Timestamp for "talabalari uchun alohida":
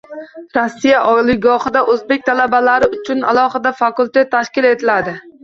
2.31-3.75